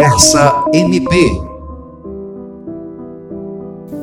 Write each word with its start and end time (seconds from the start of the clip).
Conversa 0.00 0.64
MP. 0.72 1.14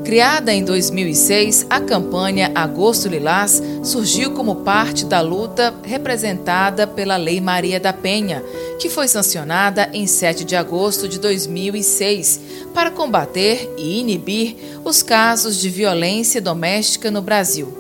Criada 0.06 0.54
em 0.54 0.64
2006, 0.64 1.66
a 1.72 1.82
campanha 1.82 2.52
Agosto 2.54 3.10
Lilás 3.10 3.60
surgiu 3.82 4.30
como 4.34 4.58
parte 4.58 5.04
da 5.04 5.22
luta 5.22 5.74
representada 5.84 6.86
pela 6.86 7.18
Lei 7.18 7.42
Maria 7.42 7.80
da 7.80 7.92
Penha, 7.92 8.44
que 8.78 8.90
foi 8.90 9.08
sancionada 9.08 9.90
em 9.92 10.06
7 10.06 10.44
de 10.44 10.56
agosto 10.56 11.08
de 11.08 11.18
2006 11.20 12.42
para 12.76 12.92
combater 12.92 13.68
e 13.76 14.00
inibir 14.00 14.56
os 14.86 15.02
casos 15.02 15.60
de 15.60 15.68
violência 15.68 16.40
doméstica 16.40 17.10
no 17.10 17.24
Brasil. 17.24 17.76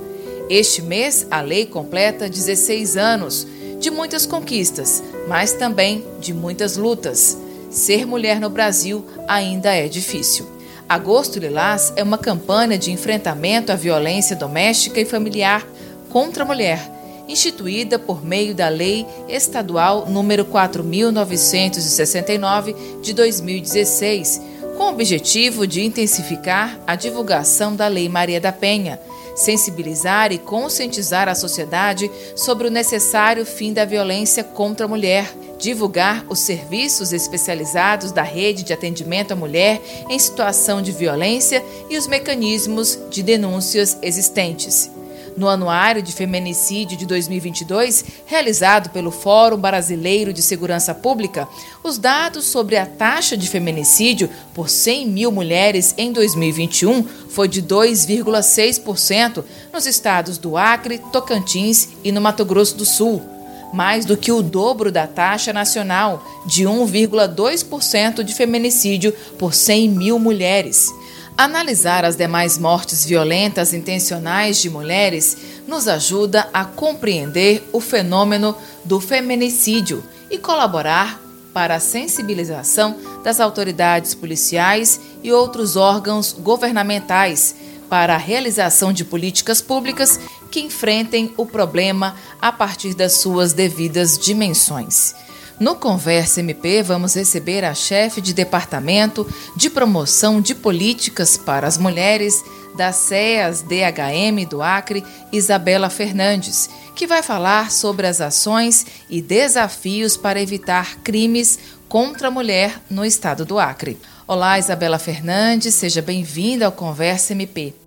Este 0.49 0.81
mês, 0.81 1.27
a 1.29 1.41
lei 1.41 1.67
completa 1.67 2.27
16 2.27 2.97
anos, 2.97 3.45
de 3.79 3.91
muitas 3.91 4.25
conquistas, 4.25 5.03
mas 5.27 5.53
também 5.53 6.03
de 6.19 6.33
muitas 6.33 6.77
lutas. 6.77 7.45
Ser 7.69 8.05
mulher 8.05 8.39
no 8.39 8.49
Brasil 8.49 9.05
ainda 9.27 9.75
é 9.75 9.87
difícil. 9.87 10.47
Agosto 10.87 11.37
Lilás 11.37 11.91
é 11.97 12.03
uma 12.03 12.17
campanha 12.17 12.77
de 12.77 12.91
enfrentamento 12.91 13.73
à 13.73 13.75
violência 13.75 14.35
doméstica 14.35 15.01
e 15.01 15.05
familiar 15.05 15.67
contra 16.09 16.43
a 16.43 16.45
mulher, 16.45 16.79
instituída 17.27 17.99
por 17.99 18.23
meio 18.23 18.55
da 18.55 18.69
Lei 18.69 19.05
Estadual 19.27 20.05
número 20.05 20.45
4969 20.45 22.73
de 23.01 23.13
2016, 23.13 24.41
com 24.77 24.85
o 24.85 24.89
objetivo 24.89 25.67
de 25.67 25.83
intensificar 25.83 26.79
a 26.87 26.95
divulgação 26.95 27.75
da 27.75 27.87
Lei 27.87 28.07
Maria 28.07 28.39
da 28.39 28.53
Penha, 28.53 28.97
sensibilizar 29.37 30.33
e 30.33 30.37
conscientizar 30.37 31.29
a 31.29 31.35
sociedade 31.35 32.11
sobre 32.35 32.67
o 32.67 32.71
necessário 32.71 33.45
fim 33.45 33.71
da 33.71 33.85
violência 33.85 34.43
contra 34.43 34.85
a 34.85 34.89
mulher 34.89 35.31
divulgar 35.57 36.25
os 36.29 36.39
serviços 36.39 37.11
especializados 37.13 38.11
da 38.11 38.21
rede 38.21 38.63
de 38.63 38.73
atendimento 38.73 39.31
à 39.31 39.35
mulher 39.35 39.81
em 40.09 40.19
situação 40.19 40.81
de 40.81 40.91
violência 40.91 41.63
e 41.89 41.97
os 41.97 42.07
mecanismos 42.07 42.97
de 43.09 43.23
denúncias 43.23 43.97
existentes. 44.01 44.96
No 45.37 45.47
Anuário 45.47 46.01
de 46.01 46.11
Feminicídio 46.11 46.97
de 46.97 47.05
2022, 47.05 48.03
realizado 48.25 48.89
pelo 48.89 49.11
Fórum 49.11 49.57
Brasileiro 49.57 50.33
de 50.33 50.41
Segurança 50.41 50.95
Pública, 50.95 51.47
os 51.83 51.99
dados 51.99 52.45
sobre 52.45 52.75
a 52.75 52.87
taxa 52.87 53.37
de 53.37 53.47
feminicídio 53.47 54.31
por 54.55 54.67
100 54.67 55.07
mil 55.07 55.31
mulheres 55.31 55.93
em 55.95 56.11
2021 56.11 57.03
foi 57.29 57.47
de 57.47 57.61
2,6% 57.61 59.43
nos 59.71 59.85
estados 59.85 60.39
do 60.39 60.57
Acre, 60.57 60.99
Tocantins 61.13 61.89
e 62.03 62.11
no 62.11 62.19
Mato 62.19 62.43
Grosso 62.43 62.75
do 62.75 62.85
Sul 62.85 63.37
mais 63.73 64.05
do 64.05 64.15
que 64.15 64.31
o 64.31 64.41
dobro 64.41 64.91
da 64.91 65.05
taxa 65.05 65.51
nacional, 65.51 66.25
de 66.45 66.63
1,2% 66.63 68.23
de 68.23 68.33
feminicídio 68.33 69.11
por 69.37 69.53
100 69.53 69.89
mil 69.89 70.17
mulheres. 70.17 70.89
Analisar 71.37 72.03
as 72.03 72.15
demais 72.15 72.57
mortes 72.57 73.05
violentas 73.05 73.71
intencionais 73.71 74.57
de 74.59 74.71
mulheres 74.71 75.37
nos 75.67 75.87
ajuda 75.87 76.49
a 76.51 76.65
compreender 76.65 77.63
o 77.71 77.79
fenômeno 77.79 78.57
do 78.83 78.99
feminicídio 78.99 80.03
e 80.31 80.39
colaborar 80.39 81.21
para 81.53 81.75
a 81.75 81.79
sensibilização 81.79 82.97
das 83.23 83.39
autoridades 83.39 84.15
policiais 84.15 84.99
e 85.21 85.31
outros 85.31 85.75
órgãos 85.75 86.33
governamentais 86.33 87.55
para 87.87 88.15
a 88.15 88.17
realização 88.17 88.91
de 88.91 89.05
políticas 89.05 89.61
públicas 89.61 90.19
que 90.49 90.61
enfrentem 90.61 91.31
o 91.37 91.45
problema 91.45 92.15
a 92.41 92.51
partir 92.51 92.95
das 92.95 93.13
suas 93.13 93.53
devidas 93.53 94.17
dimensões. 94.17 95.13
No 95.59 95.75
Conversa 95.75 96.39
MP, 96.39 96.83
vamos 96.83 97.15
receber 97.15 97.65
a 97.65 97.73
chefe 97.73 98.21
de 98.21 98.31
Departamento 98.31 99.27
de 99.55 99.71
Promoção 99.71 100.39
de 100.39 100.53
Políticas 100.53 101.35
para 101.35 101.65
as 101.65 101.79
Mulheres 101.79 102.43
da 102.77 102.91
CEAS 102.91 103.63
DHM 103.63 104.47
do 104.47 104.61
Acre, 104.61 105.03
Isabela 105.31 105.89
Fernandes, 105.89 106.69
que 106.95 107.07
vai 107.07 107.23
falar 107.23 107.71
sobre 107.71 108.05
as 108.05 108.21
ações 108.21 108.85
e 109.09 109.19
desafios 109.19 110.15
para 110.15 110.39
evitar 110.39 110.97
crimes 110.97 111.57
contra 111.89 112.27
a 112.27 112.31
mulher 112.31 112.79
no 112.87 113.03
estado 113.03 113.43
do 113.43 113.57
Acre. 113.57 113.97
Olá, 114.27 114.59
Isabela 114.59 114.99
Fernandes, 114.99 115.73
seja 115.73 116.03
bem-vinda 116.03 116.67
ao 116.67 116.71
Conversa 116.71 117.33
MP. 117.33 117.86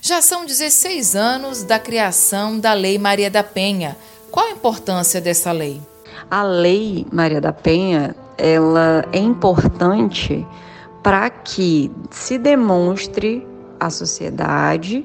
Já 0.00 0.22
são 0.22 0.46
16 0.46 1.16
anos 1.16 1.64
da 1.64 1.78
criação 1.78 2.58
da 2.58 2.72
Lei 2.72 2.98
Maria 2.98 3.30
da 3.30 3.42
Penha. 3.42 3.96
Qual 4.30 4.46
a 4.46 4.50
importância 4.52 5.20
dessa 5.20 5.50
lei? 5.50 5.80
A 6.30 6.44
Lei 6.44 7.04
Maria 7.12 7.40
da 7.40 7.52
Penha, 7.52 8.14
ela 8.36 9.04
é 9.12 9.18
importante 9.18 10.46
para 11.02 11.28
que 11.28 11.90
se 12.10 12.38
demonstre 12.38 13.44
à 13.80 13.90
sociedade 13.90 15.04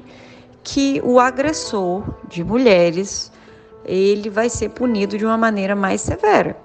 que 0.62 1.00
o 1.04 1.18
agressor 1.18 2.04
de 2.28 2.44
mulheres 2.44 3.32
ele 3.84 4.30
vai 4.30 4.48
ser 4.48 4.70
punido 4.70 5.18
de 5.18 5.24
uma 5.24 5.36
maneira 5.36 5.74
mais 5.74 6.00
severa. 6.00 6.56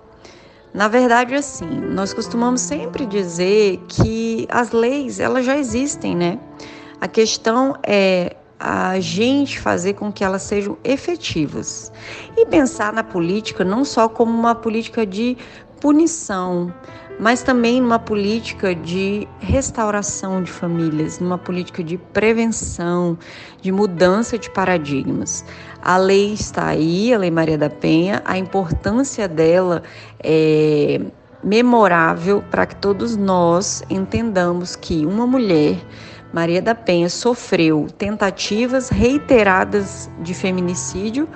Na 0.71 0.87
verdade, 0.87 1.33
assim, 1.33 1.67
nós 1.67 2.13
costumamos 2.13 2.61
sempre 2.61 3.07
dizer 3.07 3.79
que 3.87 4.47
as 4.51 4.71
leis 4.71 5.19
elas 5.19 5.43
já 5.45 5.57
existem, 5.57 6.15
né? 6.15 6.39
A 7.01 7.07
questão 7.07 7.75
é 7.83 8.35
a 8.59 8.99
gente 8.99 9.59
fazer 9.59 9.93
com 9.93 10.11
que 10.11 10.23
elas 10.23 10.41
sejam 10.41 10.77
efetivas 10.83 11.91
e 12.35 12.45
pensar 12.45 12.91
na 12.91 13.03
política 13.03 13.63
não 13.63 13.85
só 13.85 14.09
como 14.09 14.37
uma 14.37 14.53
política 14.53 15.05
de 15.05 15.37
punição, 15.79 16.73
mas 17.17 17.41
também 17.41 17.81
numa 17.81 17.99
política 17.99 18.75
de 18.75 19.27
restauração 19.39 20.43
de 20.43 20.51
famílias, 20.51 21.19
numa 21.19 21.37
política 21.37 21.81
de 21.81 21.97
prevenção, 21.97 23.17
de 23.61 23.71
mudança 23.71 24.37
de 24.37 24.49
paradigmas. 24.49 25.45
A 25.81 25.95
lei 25.95 26.33
está 26.33 26.67
aí, 26.67 27.13
a 27.13 27.17
Lei 27.17 27.31
Maria 27.31 27.57
da 27.57 27.69
Penha, 27.69 28.21
a 28.25 28.37
importância 28.37 29.27
dela 29.27 29.83
é 30.21 30.99
memorável 31.41 32.43
para 32.51 32.65
que 32.65 32.75
todos 32.75 33.15
nós 33.15 33.83
entendamos 33.89 34.75
que 34.75 35.05
uma 35.05 35.25
mulher, 35.25 35.77
Maria 36.31 36.61
da 36.61 36.75
Penha, 36.75 37.09
sofreu 37.09 37.87
tentativas 37.97 38.89
reiteradas 38.89 40.09
de 40.21 40.33
feminicídio 40.33 41.27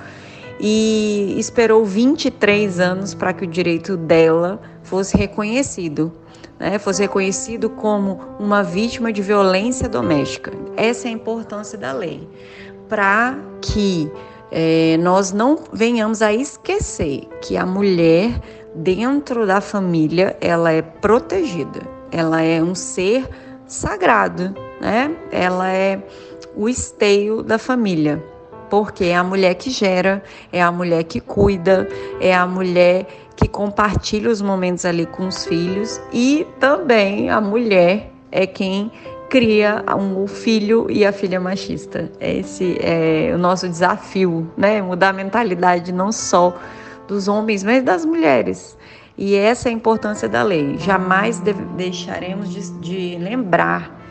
e 0.60 1.36
esperou 1.38 1.84
23 1.84 2.80
anos 2.80 3.14
para 3.14 3.34
que 3.34 3.44
o 3.44 3.48
direito 3.48 3.98
dela 3.98 4.62
fosse 4.84 5.18
reconhecido, 5.18 6.12
né? 6.60 6.78
fosse 6.78 7.02
reconhecido 7.02 7.70
como 7.70 8.20
uma 8.40 8.64
vítima 8.64 9.12
de 9.12 9.22
violência 9.22 9.90
doméstica. 9.90 10.52
Essa 10.78 11.08
é 11.08 11.12
a 11.12 11.14
importância 11.14 11.78
da 11.78 11.92
lei, 11.92 12.28
para 12.88 13.38
que 13.62 14.12
é, 14.52 14.98
nós 14.98 15.32
não 15.32 15.58
venhamos 15.74 16.22
a 16.22 16.32
esquecer 16.32 17.28
que 17.42 17.58
a 17.58 17.66
mulher 17.66 18.40
dentro 18.76 19.48
da 19.48 19.60
família 19.60 20.38
ela 20.40 20.72
é 20.72 20.82
protegida, 20.82 21.82
ela 22.12 22.42
é 22.42 22.62
um 22.62 22.76
ser 22.76 23.28
sagrado, 23.66 24.56
né? 24.84 25.16
Ela 25.32 25.72
é 25.72 26.04
o 26.56 26.68
esteio 26.68 27.42
da 27.42 27.58
família 27.58 28.22
porque 28.70 29.06
é 29.06 29.16
a 29.16 29.24
mulher 29.24 29.54
que 29.54 29.70
gera, 29.70 30.24
é 30.52 30.60
a 30.60 30.72
mulher 30.72 31.04
que 31.04 31.20
cuida, 31.20 31.88
é 32.20 32.34
a 32.34 32.48
mulher 32.48 33.06
que 33.36 33.48
compartilha 33.48 34.32
os 34.32 34.42
momentos 34.42 34.84
ali 34.84 35.06
com 35.06 35.28
os 35.28 35.46
filhos 35.46 36.02
e 36.12 36.48
também 36.60 37.30
a 37.30 37.40
mulher 37.40 38.12
é 38.32 38.48
quem 38.48 38.92
cria 39.30 39.84
um, 39.96 40.24
o 40.24 40.28
filho 40.28 40.88
e 40.90 41.06
a 41.06 41.12
filha 41.12 41.40
machista. 41.40 42.12
Esse 42.20 42.76
é 42.82 43.32
o 43.36 43.38
nosso 43.38 43.70
desafio, 43.70 44.52
né? 44.58 44.82
Mudar 44.82 45.10
a 45.10 45.14
mentalidade 45.14 45.92
não 45.92 46.12
só 46.12 46.58
dos 47.08 47.28
homens, 47.28 47.64
mas 47.64 47.84
das 47.84 48.04
mulheres. 48.04 48.76
E 49.16 49.36
essa 49.36 49.70
é 49.70 49.72
a 49.72 49.74
importância 49.74 50.28
da 50.28 50.42
lei. 50.42 50.80
Jamais 50.80 51.40
deixaremos 51.78 52.50
de, 52.52 52.72
de 52.80 53.18
lembrar 53.20 54.03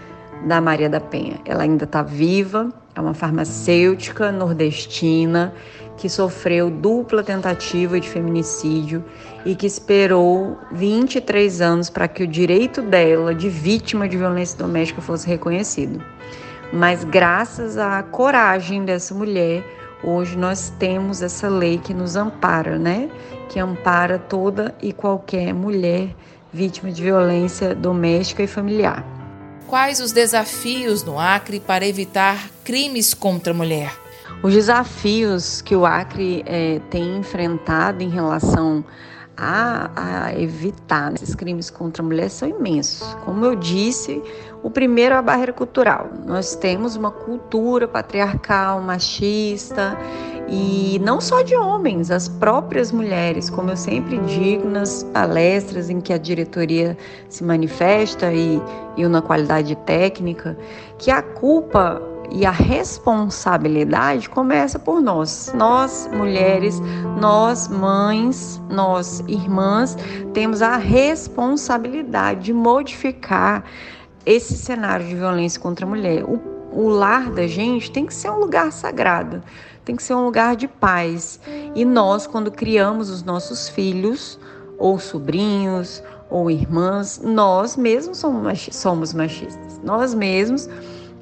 da 0.45 0.61
Maria 0.61 0.89
da 0.89 1.01
Penha. 1.01 1.41
Ela 1.45 1.63
ainda 1.63 1.85
está 1.85 2.03
viva, 2.03 2.69
é 2.95 3.01
uma 3.01 3.15
farmacêutica 3.15 4.31
nordestina 4.31 5.55
que 5.97 6.09
sofreu 6.09 6.71
dupla 6.71 7.23
tentativa 7.23 8.01
de 8.01 8.09
feminicídio 8.09 9.05
e 9.45 9.55
que 9.55 9.67
esperou 9.67 10.59
23 10.73 11.61
anos 11.61 11.91
para 11.91 12.09
que 12.09 12.23
o 12.25 12.27
direito 12.27 12.83
dela 12.83 13.35
de 13.35 13.49
vítima 13.49 14.09
de 14.09 14.17
violência 14.17 14.59
doméstica 14.59 15.01
fosse 15.01 15.29
reconhecido. 15.29 16.03
Mas 16.73 17.05
graças 17.05 17.77
à 17.77 18.03
coragem 18.03 18.85
dessa 18.85 19.15
mulher, 19.15 19.65
hoje 20.03 20.37
nós 20.37 20.73
temos 20.79 21.23
essa 21.23 21.49
lei 21.49 21.79
que 21.79 21.93
nos 21.93 22.17
ampara, 22.17 22.79
né? 22.79 23.11
Que 23.49 23.61
ampara 23.61 24.19
toda 24.19 24.75
e 24.83 24.93
qualquer 24.93 25.53
mulher 25.53 26.09
vítima 26.53 26.91
de 26.91 27.03
violência 27.03 27.75
doméstica 27.75 28.43
e 28.43 28.47
familiar 28.47 29.22
quais 29.73 30.01
os 30.01 30.13
desafios 30.13 31.03
no 31.03 31.19
Acre 31.19 31.59
para 31.59 31.87
evitar 31.87 32.51
crimes 32.63 33.15
contra 33.15 33.55
a 33.55 33.57
mulher? 33.57 33.91
Os 34.43 34.53
desafios 34.53 35.63
que 35.63 35.75
o 35.75 35.87
Acre 35.87 36.45
é, 36.45 36.79
tem 36.91 37.17
enfrentado 37.17 38.03
em 38.03 38.11
relação 38.11 38.85
a, 39.35 40.27
a 40.27 40.39
evitar. 40.39 41.15
Esses 41.15 41.35
crimes 41.35 41.71
contra 41.71 42.03
a 42.03 42.07
mulher 42.07 42.29
são 42.29 42.47
imensos. 42.47 43.15
Como 43.25 43.47
eu 43.47 43.57
disse, 43.57 44.23
o 44.63 44.71
primeiro 44.71 45.15
é 45.15 45.19
a 45.19 45.23
barreira 45.23 45.55
cultural. 45.55 46.11
Nós 46.27 46.55
temos 46.55 46.95
uma 46.95 47.11
cultura 47.11 47.89
patriarcal, 47.89 48.79
machista, 48.83 49.97
e 50.55 50.99
não 51.03 51.19
só 51.19 51.41
de 51.41 51.57
homens, 51.57 52.11
as 52.11 52.29
próprias 52.29 52.93
mulheres, 52.93 53.49
como 53.49 53.71
eu 53.71 53.77
sempre 53.77 54.19
digo 54.19 54.69
nas 54.69 55.03
palestras 55.03 55.89
em 55.89 55.99
que 55.99 56.13
a 56.13 56.19
diretoria 56.19 56.95
se 57.31 57.43
manifesta 57.43 58.31
e 58.31 58.61
eu 58.99 59.09
na 59.09 59.23
qualidade 59.23 59.75
técnica, 59.87 60.55
que 60.99 61.11
a 61.11 61.23
culpa 61.23 62.03
e 62.31 62.45
a 62.45 62.51
responsabilidade 62.51 64.29
começa 64.29 64.79
por 64.79 65.01
nós. 65.01 65.51
Nós, 65.55 66.07
mulheres, 66.13 66.79
nós, 67.19 67.69
mães, 67.69 68.61
nós, 68.69 69.25
irmãs, 69.27 69.97
temos 70.35 70.61
a 70.61 70.77
responsabilidade 70.77 72.41
de 72.43 72.53
modificar 72.53 73.65
esse 74.27 74.55
cenário 74.59 75.07
de 75.07 75.15
violência 75.15 75.59
contra 75.59 75.87
a 75.87 75.89
mulher. 75.89 76.25
O, 76.25 76.39
o 76.73 76.89
lar 76.89 77.31
da 77.31 77.47
gente 77.47 77.91
tem 77.91 78.05
que 78.05 78.13
ser 78.13 78.31
um 78.31 78.39
lugar 78.39 78.71
sagrado, 78.71 79.43
tem 79.85 79.97
que 79.97 80.03
ser 80.03 80.15
um 80.15 80.25
lugar 80.25 80.57
de 80.57 80.69
paz. 80.69 81.41
E 81.75 81.85
nós, 81.85 82.27
quando 82.27 82.51
criamos 82.51 83.11
os 83.11 83.23
nossos 83.23 83.69
filhos, 83.69 84.39
ou 84.79 84.99
sobrinhos, 84.99 86.03
ou 86.29 86.51
irmãs, 86.51 87.21
nós 87.23 87.77
mesmos 87.77 88.19
somos 88.19 89.13
machistas. 89.13 89.81
Nós 89.85 90.15
mesmos 90.15 90.69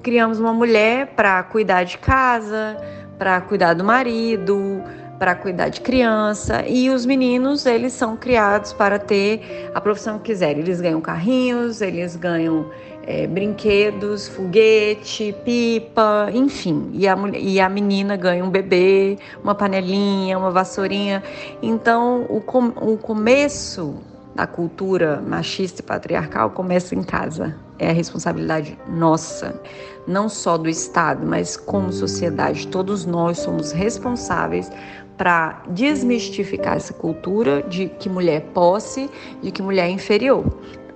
criamos 0.03 0.39
uma 0.39 0.53
mulher 0.53 1.09
para 1.15 1.43
cuidar 1.43 1.85
de 1.85 1.99
casa, 1.99 2.77
para 3.19 3.41
cuidar 3.41 3.75
do 3.75 3.85
marido, 3.85 4.83
para 5.19 5.35
cuidar 5.35 5.69
de 5.69 5.83
criança 5.83 6.65
e 6.67 6.89
os 6.89 7.05
meninos 7.05 7.67
eles 7.67 7.93
são 7.93 8.17
criados 8.17 8.73
para 8.73 8.99
ter 8.99 9.71
a 9.75 9.81
profissão 9.81 10.19
que 10.19 10.33
quiserem. 10.33 10.63
Eles 10.63 10.81
ganham 10.81 11.01
carrinhos, 11.01 11.83
eles 11.83 12.17
ganham 12.17 12.71
é, 13.11 13.27
brinquedos, 13.27 14.29
foguete, 14.29 15.35
pipa, 15.45 16.31
enfim. 16.33 16.91
E 16.93 17.09
a, 17.09 17.17
e 17.37 17.61
a 17.61 17.69
menina 17.69 18.17
ganha 18.17 18.45
um 18.45 18.51
bebê, 18.51 19.19
uma 19.43 19.53
panelinha, 19.53 20.39
uma 20.39 20.53
vassourinha. 20.53 21.21
Então 21.61 22.25
o, 22.29 22.41
com, 22.41 22.69
o 22.69 22.97
começo 22.97 23.97
da 24.33 24.47
cultura 24.47 25.21
machista 25.27 25.81
e 25.81 25.85
patriarcal 25.85 26.51
começa 26.51 26.95
em 26.95 27.03
casa. 27.03 27.57
É 27.81 27.91
a 27.91 27.93
responsabilidade 27.93 28.79
nossa, 28.87 29.61
não 30.06 30.29
só 30.29 30.56
do 30.56 30.69
Estado, 30.69 31.27
mas 31.27 31.56
como 31.56 31.93
sociedade. 31.93 32.69
Todos 32.69 33.05
nós 33.05 33.39
somos 33.39 33.73
responsáveis 33.73 34.71
para 35.17 35.65
desmistificar 35.69 36.77
essa 36.77 36.95
cultura 36.95 37.63
de 37.63 37.89
que 37.99 38.09
mulher 38.09 38.37
é 38.37 38.41
posse, 38.41 39.11
de 39.43 39.51
que 39.51 39.61
mulher 39.61 39.87
é 39.87 39.91
inferior. 39.91 40.45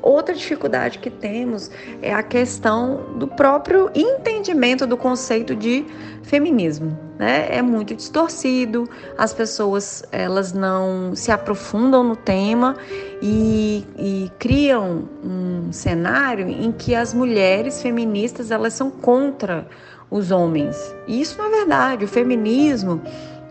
Outra 0.05 0.35
dificuldade 0.35 0.99
que 0.99 1.09
temos 1.09 1.71
é 2.03 2.13
a 2.13 2.23
questão 2.23 3.17
do 3.17 3.27
próprio 3.27 3.91
entendimento 3.95 4.87
do 4.87 4.99
conceito 4.99 5.57
de 5.57 5.83
feminismo. 6.23 6.99
Né? 7.19 7.47
É 7.49 7.63
muito 7.63 7.95
distorcido, 7.95 8.87
as 9.17 9.33
pessoas 9.33 10.05
elas 10.13 10.53
não 10.53 11.17
se 11.17 11.33
aprofundam 11.33 12.05
no 12.05 12.17
tema 12.17 12.77
e, 13.23 13.87
e 13.99 14.31
criam 14.39 15.09
um 15.25 15.73
cenário 15.73 16.51
em 16.51 16.71
que 16.71 16.95
as 16.95 17.15
mulheres 17.15 17.81
feministas 17.81 18.51
elas 18.51 18.75
são 18.75 18.91
contra 18.91 19.67
os 20.11 20.31
homens. 20.31 20.77
E 21.07 21.19
isso 21.19 21.39
não 21.39 21.47
é 21.47 21.51
verdade. 21.51 22.05
O 22.05 22.09
feminismo 22.09 23.01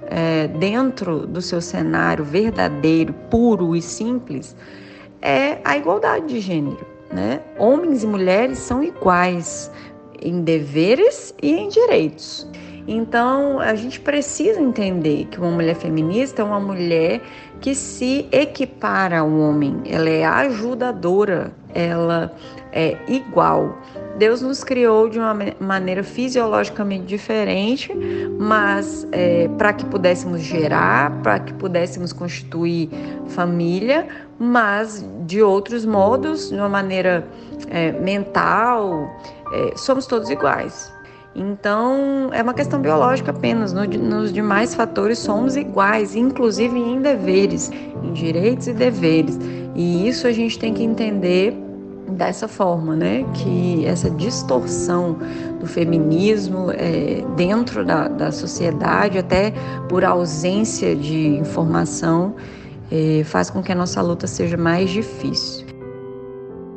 é, 0.05 0.47
dentro 0.47 1.25
do 1.25 1.41
seu 1.41 1.59
cenário 1.59 2.23
verdadeiro, 2.23 3.11
puro 3.31 3.75
e 3.75 3.81
simples, 3.81 4.55
é 5.23 5.57
a 5.63 5.77
igualdade 5.77 6.27
de 6.27 6.39
gênero. 6.41 6.85
Né? 7.11 7.39
Homens 7.57 8.03
e 8.03 8.07
mulheres 8.07 8.59
são 8.59 8.83
iguais 8.83 9.71
em 10.21 10.41
deveres 10.41 11.33
e 11.41 11.51
em 11.53 11.69
direitos. 11.69 12.47
Então, 12.85 13.59
a 13.59 13.75
gente 13.75 13.99
precisa 13.99 14.59
entender 14.59 15.25
que 15.31 15.39
uma 15.39 15.51
mulher 15.51 15.75
feminista 15.75 16.41
é 16.41 16.45
uma 16.45 16.59
mulher 16.59 17.21
que 17.61 17.73
se 17.73 18.27
equipara 18.29 19.19
ao 19.19 19.31
homem, 19.31 19.81
ela 19.85 20.09
é 20.09 20.25
ajudadora, 20.25 21.53
ela 21.73 22.35
é 22.73 22.97
igual. 23.07 23.77
Deus 24.17 24.41
nos 24.41 24.63
criou 24.63 25.09
de 25.09 25.17
uma 25.17 25.35
maneira 25.59 26.03
fisiologicamente 26.03 27.05
diferente, 27.05 27.91
mas 28.39 29.07
é, 29.11 29.47
para 29.57 29.73
que 29.73 29.85
pudéssemos 29.85 30.41
gerar, 30.41 31.11
para 31.23 31.39
que 31.39 31.53
pudéssemos 31.53 32.13
constituir 32.13 32.89
família, 33.27 34.07
mas 34.37 35.03
de 35.25 35.41
outros 35.41 35.85
modos, 35.85 36.49
de 36.49 36.55
uma 36.55 36.69
maneira 36.69 37.27
é, 37.69 37.91
mental, 37.91 39.09
é, 39.51 39.75
somos 39.75 40.05
todos 40.05 40.29
iguais. 40.29 40.93
Então, 41.35 42.29
é 42.31 42.43
uma 42.43 42.53
questão 42.53 42.79
biológica 42.79 43.31
apenas. 43.31 43.73
No, 43.73 43.83
nos 43.85 44.31
demais 44.31 44.75
fatores, 44.75 45.17
somos 45.17 45.55
iguais, 45.55 46.15
inclusive 46.15 46.77
em 46.77 47.01
deveres, 47.01 47.71
em 48.03 48.13
direitos 48.13 48.67
e 48.67 48.73
deveres. 48.73 49.39
E 49.75 50.07
isso 50.07 50.27
a 50.27 50.31
gente 50.31 50.59
tem 50.59 50.73
que 50.73 50.83
entender 50.83 51.62
dessa 52.07 52.47
forma, 52.47 52.95
né? 52.95 53.25
Que 53.33 53.85
essa 53.85 54.09
distorção 54.09 55.17
do 55.59 55.65
feminismo 55.65 56.71
é, 56.71 57.23
dentro 57.35 57.85
da, 57.85 58.07
da 58.07 58.31
sociedade, 58.31 59.17
até 59.17 59.53
por 59.89 60.03
ausência 60.03 60.95
de 60.95 61.27
informação, 61.27 62.35
é, 62.91 63.23
faz 63.23 63.49
com 63.49 63.61
que 63.63 63.71
a 63.71 63.75
nossa 63.75 64.01
luta 64.01 64.27
seja 64.27 64.57
mais 64.57 64.89
difícil. 64.89 65.65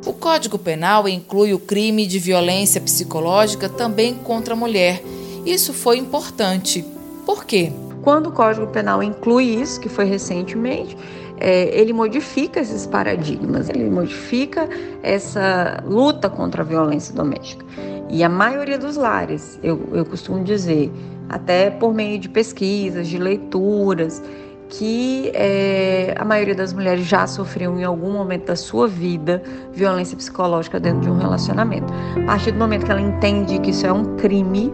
O 0.05 0.13
Código 0.13 0.57
Penal 0.57 1.07
inclui 1.07 1.53
o 1.53 1.59
crime 1.59 2.07
de 2.07 2.17
violência 2.17 2.79
psicológica 2.79 3.67
também 3.67 4.13
contra 4.13 4.53
a 4.53 4.57
mulher. 4.57 5.03
Isso 5.45 5.73
foi 5.73 5.97
importante. 5.97 6.85
Por 7.25 7.43
quê? 7.43 7.73
Quando 8.01 8.27
o 8.27 8.31
Código 8.31 8.67
Penal 8.67 9.03
inclui 9.03 9.43
isso, 9.43 9.81
que 9.81 9.89
foi 9.89 10.05
recentemente, 10.05 10.97
é, 11.39 11.79
ele 11.79 11.93
modifica 11.93 12.59
esses 12.59 12.85
paradigmas, 12.85 13.69
ele 13.69 13.89
modifica 13.89 14.67
essa 15.03 15.83
luta 15.85 16.29
contra 16.29 16.61
a 16.61 16.65
violência 16.65 17.13
doméstica. 17.13 17.65
E 18.09 18.23
a 18.23 18.29
maioria 18.29 18.77
dos 18.77 18.95
lares, 18.95 19.59
eu, 19.61 19.89
eu 19.93 20.05
costumo 20.05 20.43
dizer, 20.43 20.91
até 21.29 21.69
por 21.69 21.93
meio 21.93 22.17
de 22.19 22.29
pesquisas, 22.29 23.07
de 23.07 23.17
leituras, 23.17 24.21
que 24.69 25.31
é, 25.33 26.13
a 26.17 26.25
maioria 26.25 26.55
das 26.55 26.73
mulheres 26.73 27.05
já 27.05 27.25
sofreu 27.25 27.77
em 27.79 27.83
algum 27.83 28.11
momento 28.11 28.47
da 28.47 28.55
sua 28.55 28.87
vida 28.87 29.41
violência 29.73 30.17
psicológica 30.17 30.79
dentro 30.79 31.01
de 31.01 31.09
um 31.09 31.17
relacionamento. 31.17 31.91
A 32.23 32.25
partir 32.25 32.51
do 32.51 32.59
momento 32.59 32.85
que 32.85 32.91
ela 32.91 33.01
entende 33.01 33.59
que 33.59 33.71
isso 33.71 33.85
é 33.85 33.91
um 33.91 34.17
crime, 34.17 34.73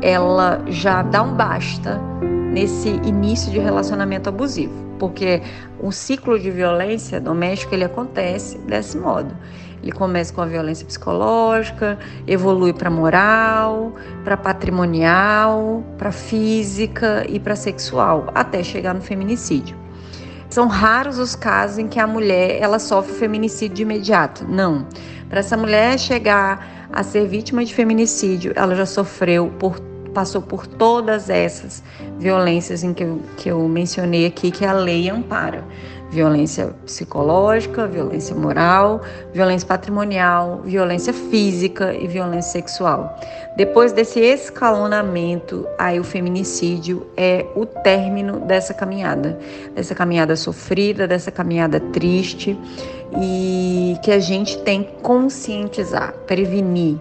ela 0.00 0.62
já 0.68 1.02
dá 1.02 1.22
um 1.22 1.34
basta 1.34 2.00
nesse 2.52 2.88
início 2.88 3.50
de 3.50 3.58
relacionamento 3.58 4.28
abusivo, 4.28 4.74
porque 4.98 5.42
o 5.82 5.90
ciclo 5.90 6.38
de 6.38 6.50
violência 6.50 7.20
doméstica 7.20 7.74
ele 7.74 7.84
acontece 7.84 8.56
desse 8.58 8.96
modo. 8.96 9.36
Ele 9.82 9.90
começa 9.90 10.32
com 10.32 10.40
a 10.40 10.46
violência 10.46 10.86
psicológica, 10.86 11.98
evolui 12.24 12.72
para 12.72 12.88
moral, 12.88 13.92
para 14.22 14.36
patrimonial, 14.36 15.82
para 15.98 16.12
física 16.12 17.26
e 17.28 17.40
para 17.40 17.56
sexual, 17.56 18.28
até 18.32 18.62
chegar 18.62 18.94
no 18.94 19.00
feminicídio. 19.00 19.76
São 20.48 20.68
raros 20.68 21.18
os 21.18 21.34
casos 21.34 21.78
em 21.78 21.88
que 21.88 21.98
a 21.98 22.06
mulher 22.06 22.58
ela 22.60 22.78
sofre 22.78 23.14
feminicídio 23.14 23.74
de 23.74 23.82
imediato. 23.82 24.44
Não. 24.48 24.86
Para 25.28 25.40
essa 25.40 25.56
mulher 25.56 25.98
chegar 25.98 26.88
a 26.92 27.02
ser 27.02 27.26
vítima 27.26 27.64
de 27.64 27.74
feminicídio, 27.74 28.52
ela 28.54 28.76
já 28.76 28.86
sofreu 28.86 29.50
por 29.58 29.80
passou 30.12 30.42
por 30.42 30.66
todas 30.66 31.28
essas 31.28 31.82
violências 32.18 32.82
em 32.82 32.92
que 32.92 33.02
eu, 33.02 33.20
que 33.36 33.48
eu 33.48 33.68
mencionei 33.68 34.26
aqui 34.26 34.50
que 34.50 34.64
a 34.64 34.72
lei 34.72 35.08
ampara. 35.10 35.64
Violência 36.10 36.74
psicológica, 36.84 37.86
violência 37.86 38.36
moral, 38.36 39.00
violência 39.32 39.66
patrimonial, 39.66 40.60
violência 40.62 41.10
física 41.10 41.94
e 41.94 42.06
violência 42.06 42.52
sexual. 42.52 43.18
Depois 43.56 43.92
desse 43.92 44.20
escalonamento, 44.20 45.66
aí 45.78 45.98
o 45.98 46.04
feminicídio 46.04 47.06
é 47.16 47.46
o 47.56 47.64
término 47.64 48.40
dessa 48.40 48.74
caminhada, 48.74 49.38
dessa 49.74 49.94
caminhada 49.94 50.36
sofrida, 50.36 51.08
dessa 51.08 51.30
caminhada 51.30 51.80
triste 51.80 52.58
e 53.18 53.96
que 54.02 54.10
a 54.10 54.18
gente 54.18 54.58
tem 54.58 54.82
que 54.82 54.92
conscientizar, 55.02 56.12
prevenir, 56.26 56.98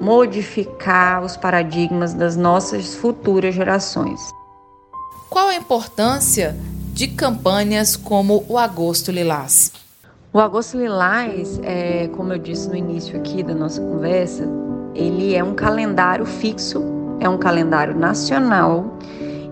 modificar 0.00 1.22
os 1.24 1.36
paradigmas 1.36 2.14
das 2.14 2.36
nossas 2.36 2.94
futuras 2.94 3.54
gerações. 3.54 4.20
Qual 5.30 5.48
a 5.48 5.54
importância 5.54 6.56
de 6.92 7.08
campanhas 7.08 7.96
como 7.96 8.44
o 8.48 8.58
Agosto 8.58 9.10
Lilás? 9.10 9.72
O 10.32 10.40
Agosto 10.40 10.76
Lilás, 10.76 11.60
é, 11.62 12.08
como 12.08 12.32
eu 12.32 12.38
disse 12.38 12.68
no 12.68 12.76
início 12.76 13.18
aqui 13.18 13.42
da 13.42 13.54
nossa 13.54 13.80
conversa, 13.80 14.48
ele 14.94 15.34
é 15.34 15.42
um 15.42 15.54
calendário 15.54 16.26
fixo, 16.26 16.82
é 17.20 17.28
um 17.28 17.38
calendário 17.38 17.96
nacional 17.96 18.98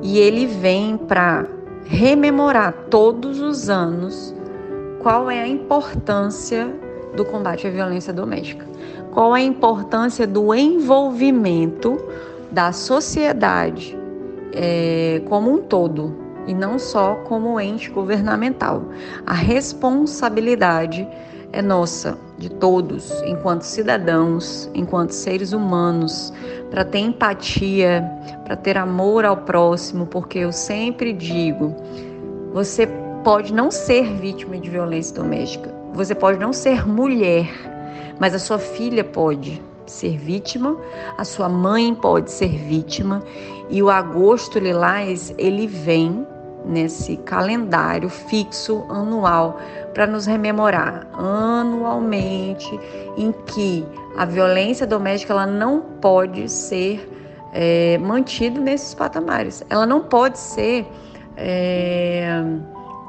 e 0.02 0.18
ele 0.18 0.46
vem 0.46 0.96
para 0.96 1.46
rememorar 1.84 2.72
todos 2.90 3.40
os 3.40 3.68
anos 3.68 4.34
qual 5.00 5.30
é 5.30 5.40
a 5.40 5.48
importância 5.48 6.68
do 7.16 7.24
combate 7.24 7.66
à 7.66 7.70
violência 7.70 8.12
doméstica? 8.12 8.66
Qual 9.12 9.32
a 9.32 9.40
importância 9.40 10.26
do 10.26 10.54
envolvimento 10.54 11.98
da 12.50 12.72
sociedade 12.72 13.98
é, 14.52 15.22
como 15.28 15.52
um 15.52 15.58
todo 15.58 16.14
e 16.46 16.54
não 16.54 16.78
só 16.78 17.16
como 17.24 17.60
ente 17.60 17.90
governamental? 17.90 18.84
A 19.26 19.34
responsabilidade 19.34 21.06
é 21.52 21.60
nossa, 21.60 22.16
de 22.38 22.48
todos, 22.48 23.10
enquanto 23.22 23.62
cidadãos, 23.62 24.70
enquanto 24.72 25.10
seres 25.10 25.52
humanos, 25.52 26.32
para 26.70 26.84
ter 26.84 27.00
empatia, 27.00 28.08
para 28.44 28.56
ter 28.56 28.78
amor 28.78 29.24
ao 29.24 29.36
próximo, 29.36 30.06
porque 30.06 30.38
eu 30.38 30.52
sempre 30.52 31.12
digo, 31.12 31.74
você 32.52 32.88
pode 33.24 33.52
não 33.52 33.70
ser 33.70 34.04
vítima 34.14 34.56
de 34.56 34.70
violência 34.70 35.14
doméstica, 35.16 35.74
você 35.92 36.14
pode 36.14 36.38
não 36.38 36.52
ser 36.52 36.86
mulher, 36.86 37.48
mas 38.20 38.34
a 38.34 38.38
sua 38.38 38.58
filha 38.58 39.02
pode 39.02 39.60
ser 39.86 40.16
vítima, 40.16 40.76
a 41.18 41.24
sua 41.24 41.48
mãe 41.48 41.94
pode 41.94 42.30
ser 42.30 42.50
vítima, 42.50 43.24
e 43.68 43.82
o 43.82 43.90
agosto 43.90 44.58
lilás, 44.58 45.34
ele 45.38 45.66
vem 45.66 46.26
nesse 46.64 47.16
calendário 47.16 48.08
fixo 48.08 48.84
anual 48.90 49.58
para 49.94 50.06
nos 50.06 50.26
rememorar 50.26 51.08
anualmente 51.14 52.78
em 53.16 53.32
que 53.32 53.84
a 54.16 54.26
violência 54.26 54.86
doméstica 54.86 55.32
ela 55.32 55.46
não 55.46 55.80
pode 55.80 56.48
ser 56.48 57.08
é, 57.52 57.96
mantida 57.98 58.60
nesses 58.60 58.94
patamares, 58.94 59.64
ela 59.70 59.86
não 59.86 60.02
pode 60.02 60.38
ser 60.38 60.86
é, 61.36 62.42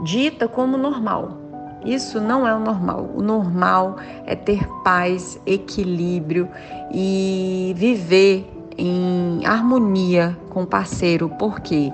dita 0.03 0.48
como 0.48 0.77
normal. 0.77 1.41
Isso 1.86 2.22
não 2.22 2.48
é 2.48 2.54
o 2.54 2.60
normal. 2.60 3.10
O 3.16 3.22
normal 3.22 3.98
é 4.26 4.36
ter 4.36 4.68
paz, 4.84 5.40
equilíbrio 5.46 6.48
e 6.94 7.74
viver 7.76 8.48
em 8.78 9.46
harmonia 9.46 10.38
com 10.50 10.64
o 10.64 10.68
parceiro, 10.68 11.30
porque 11.40 11.92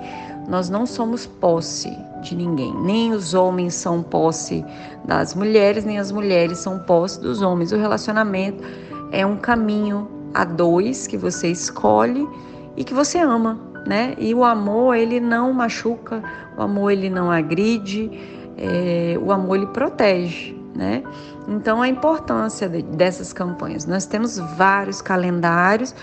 nós 0.47 0.69
não 0.69 0.85
somos 0.85 1.25
posse 1.25 1.91
de 2.21 2.35
ninguém. 2.35 2.73
Nem 2.81 3.11
os 3.11 3.33
homens 3.33 3.75
são 3.75 4.03
posse 4.03 4.63
das 5.05 5.35
mulheres, 5.35 5.85
nem 5.85 5.99
as 5.99 6.11
mulheres 6.11 6.59
são 6.59 6.79
posse 6.79 7.19
dos 7.19 7.41
homens. 7.41 7.71
O 7.71 7.77
relacionamento 7.77 8.63
é 9.11 9.25
um 9.25 9.37
caminho 9.37 10.07
a 10.33 10.43
dois 10.43 11.07
que 11.07 11.17
você 11.17 11.49
escolhe 11.49 12.27
e 12.75 12.83
que 12.83 12.93
você 12.93 13.19
ama, 13.19 13.59
né? 13.85 14.13
E 14.17 14.33
o 14.33 14.43
amor 14.43 14.95
ele 14.95 15.19
não 15.19 15.51
machuca, 15.53 16.21
o 16.57 16.61
amor 16.61 16.91
ele 16.91 17.09
não 17.09 17.31
agride, 17.31 18.36
é, 18.57 19.17
o 19.21 19.31
amor 19.31 19.57
ele 19.57 19.67
protege, 19.67 20.55
né? 20.75 21.03
Então 21.47 21.81
a 21.81 21.87
importância 21.87 22.67
de, 22.67 22.81
dessas 22.81 23.31
campanhas. 23.31 23.85
Nós 23.85 24.05
temos 24.05 24.37
vários 24.57 25.01
calendários 25.01 25.95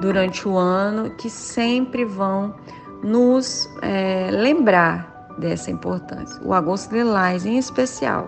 durante 0.00 0.48
o 0.48 0.56
ano 0.56 1.10
que 1.16 1.28
sempre 1.30 2.04
vão 2.04 2.54
nos 3.02 3.68
é, 3.82 4.28
lembrar 4.30 5.36
dessa 5.38 5.70
importância. 5.70 6.40
O 6.44 6.52
Agosto 6.52 6.92
Lilás, 6.94 7.46
em 7.46 7.58
especial, 7.58 8.26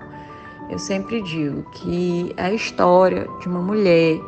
eu 0.71 0.79
sempre 0.79 1.21
digo 1.23 1.69
que 1.73 2.33
a 2.37 2.53
história 2.53 3.27
de 3.41 3.49
uma 3.49 3.61
mulher 3.61 4.21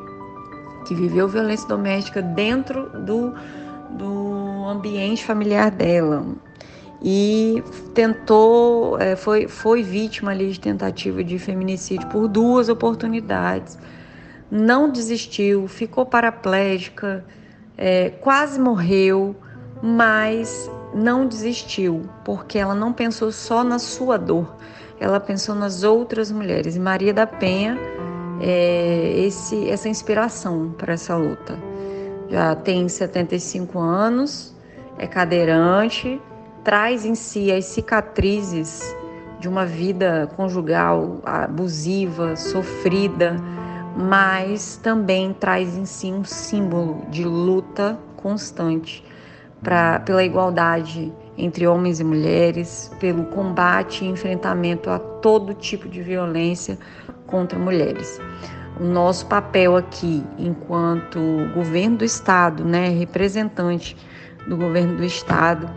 que 0.87 0.95
viveu 0.95 1.29
violência 1.29 1.69
doméstica 1.69 2.21
dentro 2.21 2.89
do, 3.01 3.33
do 3.91 4.67
ambiente 4.67 5.25
familiar 5.25 5.71
dela 5.71 6.27
e 7.05 7.63
tentou, 7.95 8.99
é, 8.99 9.17
foi, 9.17 9.49
foi 9.49 9.83
vítima 9.83 10.31
ali 10.31 10.51
de 10.51 10.61
tentativa 10.61 11.23
de 11.25 11.39
feminicídio 11.39 12.09
por 12.09 12.29
duas 12.29 12.69
oportunidades, 12.69 13.79
não 14.51 14.91
desistiu, 14.91 15.67
ficou 15.67 16.07
paraplégica, 16.07 17.25
é, 17.77 18.11
quase 18.11 18.61
morreu 18.61 19.35
mas 19.83 20.71
não 20.95 21.27
desistiu, 21.27 22.03
porque 22.25 22.57
ela 22.57 22.75
não 22.75 22.93
pensou 22.93 23.33
só 23.33 23.65
na 23.65 23.81
sua 23.81 24.17
dor, 24.17 24.55
ela 25.01 25.19
pensou 25.19 25.57
nas 25.57 25.83
outras 25.83 26.31
mulheres. 26.31 26.79
Maria 26.79 27.13
da 27.13 27.27
Penha 27.27 27.77
é 28.41 29.25
esse, 29.27 29.69
essa 29.69 29.89
inspiração 29.89 30.73
para 30.79 30.93
essa 30.93 31.17
luta. 31.17 31.59
Já 32.31 32.55
tem 32.55 32.89
75 32.89 33.79
anos, 33.81 34.55
é 34.97 35.07
cadeirante, 35.09 36.21
traz 36.65 37.05
em 37.05 37.15
si 37.15 37.51
as 37.51 37.65
cicatrizes 37.67 38.95
de 39.41 39.49
uma 39.49 39.67
vida 39.67 40.31
conjugal 40.37 41.21
abusiva, 41.25 42.37
sofrida, 42.37 43.37
mas 43.97 44.77
também 44.77 45.33
traz 45.33 45.77
em 45.77 45.85
si 45.85 46.13
um 46.13 46.25
símbolo 46.25 47.05
de 47.11 47.25
luta 47.25 47.99
constante 48.17 49.05
pra, 49.63 50.01
pela 50.01 50.23
igualdade 50.23 51.13
entre 51.37 51.67
homens 51.67 51.99
e 51.99 52.05
mulheres, 52.05 52.91
pelo 53.01 53.25
combate 53.27 54.05
e 54.05 54.09
enfrentamento 54.09 54.91
a 54.91 54.99
todo 54.99 55.55
tipo 55.55 55.89
de 55.89 56.03
violência 56.03 56.79
contra 57.27 57.59
mulheres. 57.59 58.21
O 58.79 58.85
nosso 58.85 59.27
papel 59.27 59.77
aqui, 59.77 60.23
enquanto 60.39 61.19
governo 61.55 61.99
do 61.99 62.05
Estado, 62.05 62.65
né, 62.65 62.89
representante 62.89 63.97
do 64.47 64.57
governo 64.57 64.97
do 64.97 65.05
Estado, 65.05 65.69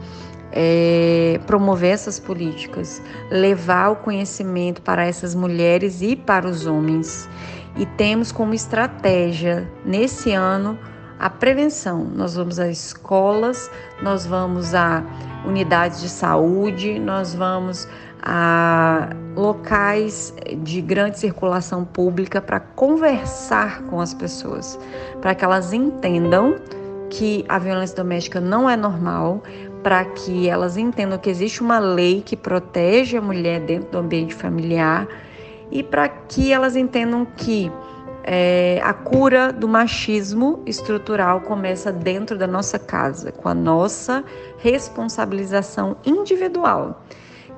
é 0.55 1.37
promover 1.45 1.91
essas 1.91 2.17
políticas, 2.17 3.01
levar 3.29 3.89
o 3.89 3.95
conhecimento 3.97 4.81
para 4.81 5.05
essas 5.05 5.35
mulheres 5.35 6.01
e 6.01 6.15
para 6.15 6.47
os 6.47 6.65
homens. 6.65 7.29
E 7.77 7.85
temos 7.85 8.31
como 8.31 8.53
estratégia, 8.53 9.69
nesse 9.83 10.31
ano, 10.31 10.79
a 11.19 11.29
prevenção. 11.29 12.05
Nós 12.05 12.35
vamos 12.35 12.57
a 12.57 12.69
escolas, 12.69 13.69
nós 14.01 14.25
vamos 14.25 14.73
a 14.73 15.03
unidades 15.45 15.99
de 15.99 16.07
saúde, 16.07 16.99
nós 16.99 17.35
vamos 17.35 17.85
a 18.23 19.09
locais 19.35 20.33
de 20.63 20.81
grande 20.81 21.19
circulação 21.19 21.83
pública 21.83 22.41
para 22.41 22.59
conversar 22.59 23.83
com 23.83 23.99
as 23.99 24.13
pessoas, 24.13 24.79
para 25.21 25.35
que 25.35 25.43
elas 25.43 25.73
entendam 25.73 26.55
que 27.09 27.45
a 27.47 27.59
violência 27.59 27.95
doméstica 27.95 28.41
não 28.41 28.69
é 28.69 28.75
normal, 28.75 29.43
para 29.85 30.03
que 30.03 30.49
elas 30.49 30.77
entendam 30.77 31.15
que 31.19 31.29
existe 31.29 31.61
uma 31.61 31.77
lei 31.77 32.23
que 32.25 32.35
protege 32.35 33.17
a 33.17 33.21
mulher 33.21 33.59
dentro 33.59 33.91
do 33.91 33.99
ambiente 33.99 34.33
familiar 34.33 35.07
e 35.69 35.83
para 35.83 36.09
que 36.09 36.51
elas 36.51 36.75
entendam 36.75 37.23
que 37.23 37.71
é, 38.23 38.81
a 38.83 38.93
cura 38.93 39.53
do 39.53 39.67
machismo 39.67 40.63
estrutural 40.65 41.41
começa 41.41 41.91
dentro 41.91 42.35
da 42.35 42.47
nossa 42.47 42.79
casa, 42.79 43.31
com 43.31 43.47
a 43.47 43.53
nossa 43.53 44.23
responsabilização 44.57 45.97
individual, 46.03 47.03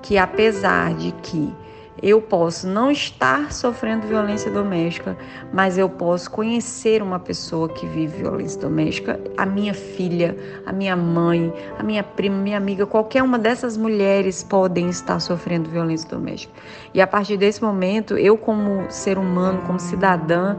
que 0.01 0.17
apesar 0.17 0.95
de 0.95 1.13
que 1.23 1.55
eu 2.01 2.21
posso 2.21 2.67
não 2.67 2.91
estar 2.91 3.51
sofrendo 3.51 4.07
violência 4.07 4.51
doméstica, 4.51 5.17
mas 5.51 5.77
eu 5.77 5.89
posso 5.89 6.29
conhecer 6.29 7.01
uma 7.01 7.19
pessoa 7.19 7.67
que 7.69 7.85
vive 7.87 8.17
violência 8.17 8.61
doméstica, 8.61 9.19
a 9.35 9.45
minha 9.45 9.73
filha, 9.73 10.37
a 10.65 10.71
minha 10.71 10.95
mãe, 10.95 11.51
a 11.77 11.83
minha 11.83 12.03
prima, 12.03 12.37
minha 12.37 12.57
amiga, 12.57 12.85
qualquer 12.85 13.23
uma 13.23 13.39
dessas 13.39 13.75
mulheres 13.75 14.43
podem 14.43 14.89
estar 14.89 15.19
sofrendo 15.19 15.69
violência 15.69 16.09
doméstica. 16.09 16.53
E 16.93 17.01
a 17.01 17.07
partir 17.07 17.37
desse 17.37 17.61
momento, 17.61 18.17
eu 18.17 18.37
como 18.37 18.89
ser 18.89 19.17
humano, 19.17 19.61
como 19.65 19.79
cidadã, 19.79 20.55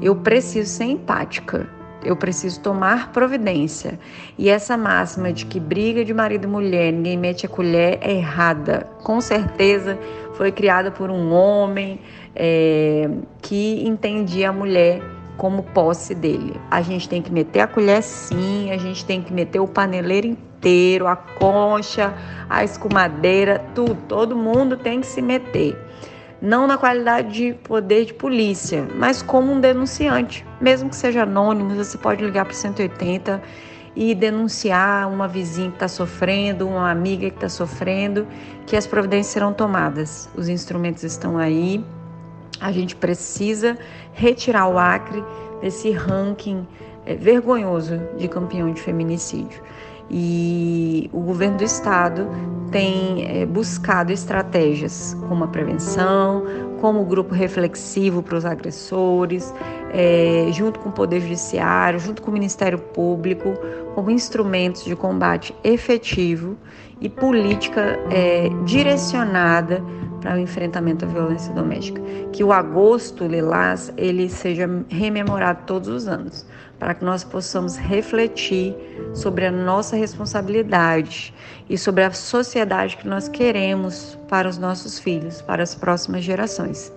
eu 0.00 0.16
preciso 0.16 0.68
ser 0.70 0.84
empática 0.84 1.68
eu 2.04 2.16
preciso 2.16 2.60
tomar 2.60 3.12
providência. 3.12 3.98
E 4.36 4.48
essa 4.48 4.76
máxima 4.76 5.32
de 5.32 5.46
que 5.46 5.60
briga 5.60 6.04
de 6.04 6.12
marido 6.12 6.44
e 6.44 6.50
mulher, 6.50 6.92
ninguém 6.92 7.16
mete 7.16 7.46
a 7.46 7.48
colher, 7.48 7.98
é 8.00 8.12
errada. 8.12 8.88
Com 9.02 9.20
certeza 9.20 9.98
foi 10.34 10.52
criada 10.52 10.90
por 10.90 11.10
um 11.10 11.32
homem 11.32 12.00
é, 12.34 13.08
que 13.40 13.86
entendia 13.86 14.50
a 14.50 14.52
mulher 14.52 15.02
como 15.36 15.62
posse 15.62 16.14
dele. 16.14 16.54
A 16.70 16.82
gente 16.82 17.08
tem 17.08 17.22
que 17.22 17.32
meter 17.32 17.60
a 17.60 17.66
colher 17.66 18.02
sim, 18.02 18.70
a 18.70 18.76
gente 18.76 19.04
tem 19.04 19.22
que 19.22 19.32
meter 19.32 19.60
o 19.60 19.66
paneleiro 19.66 20.26
inteiro, 20.26 21.06
a 21.06 21.16
concha, 21.16 22.14
a 22.48 22.62
escumadeira, 22.62 23.64
tudo. 23.74 23.96
Todo 24.08 24.36
mundo 24.36 24.76
tem 24.76 25.00
que 25.00 25.06
se 25.06 25.20
meter 25.20 25.76
não 26.42 26.66
na 26.66 26.76
qualidade 26.76 27.32
de 27.32 27.54
poder 27.54 28.04
de 28.04 28.12
polícia, 28.12 28.84
mas 28.96 29.22
como 29.22 29.52
um 29.52 29.60
denunciante. 29.60 30.44
Mesmo 30.60 30.90
que 30.90 30.96
seja 30.96 31.22
anônimo, 31.22 31.76
você 31.76 31.96
pode 31.96 32.24
ligar 32.24 32.44
para 32.44 32.52
o 32.52 32.56
180 32.56 33.40
e 33.94 34.14
denunciar 34.14 35.08
uma 35.10 35.28
vizinha 35.28 35.68
que 35.68 35.76
está 35.76 35.88
sofrendo, 35.88 36.66
uma 36.66 36.90
amiga 36.90 37.28
que 37.28 37.36
está 37.36 37.48
sofrendo, 37.48 38.26
que 38.66 38.76
as 38.76 38.86
providências 38.86 39.32
serão 39.32 39.52
tomadas. 39.52 40.28
Os 40.34 40.48
instrumentos 40.48 41.02
estão 41.02 41.36
aí. 41.36 41.84
A 42.60 42.72
gente 42.72 42.96
precisa 42.96 43.76
retirar 44.12 44.68
o 44.68 44.78
Acre 44.78 45.22
desse 45.60 45.90
ranking 45.90 46.66
é, 47.04 47.14
vergonhoso 47.14 48.00
de 48.16 48.28
campeão 48.28 48.72
de 48.72 48.80
feminicídio. 48.80 49.62
E 50.10 51.08
o 51.12 51.20
governo 51.20 51.58
do 51.58 51.64
estado 51.64 52.28
tem 52.70 53.24
é, 53.26 53.46
buscado 53.46 54.12
estratégias 54.12 55.16
como 55.28 55.44
a 55.44 55.48
prevenção, 55.48 56.44
como 56.80 57.02
o 57.02 57.04
grupo 57.04 57.34
reflexivo 57.34 58.22
para 58.22 58.36
os 58.36 58.44
agressores, 58.44 59.54
é, 59.92 60.48
junto 60.52 60.80
com 60.80 60.88
o 60.88 60.92
Poder 60.92 61.20
Judiciário, 61.20 62.00
junto 62.00 62.22
com 62.22 62.30
o 62.30 62.34
Ministério 62.34 62.78
Público, 62.78 63.54
como 63.94 64.10
instrumentos 64.10 64.84
de 64.84 64.96
combate 64.96 65.54
efetivo 65.62 66.56
e 67.00 67.08
política 67.08 67.98
é, 68.10 68.48
direcionada 68.64 69.82
para 70.20 70.36
o 70.36 70.38
enfrentamento 70.38 71.04
à 71.04 71.08
violência 71.08 71.52
doméstica. 71.52 72.00
Que 72.32 72.42
o 72.42 72.52
agosto 72.52 73.26
lilás 73.26 73.92
ele 73.96 74.28
seja 74.28 74.68
rememorado 74.88 75.60
todos 75.66 75.88
os 75.88 76.08
anos, 76.08 76.46
para 76.82 76.94
que 76.94 77.04
nós 77.04 77.22
possamos 77.22 77.76
refletir 77.76 78.74
sobre 79.14 79.46
a 79.46 79.52
nossa 79.52 79.94
responsabilidade 79.94 81.32
e 81.70 81.78
sobre 81.78 82.02
a 82.02 82.10
sociedade 82.10 82.96
que 82.96 83.06
nós 83.06 83.28
queremos 83.28 84.18
para 84.28 84.48
os 84.48 84.58
nossos 84.58 84.98
filhos, 84.98 85.40
para 85.40 85.62
as 85.62 85.76
próximas 85.76 86.24
gerações. 86.24 86.92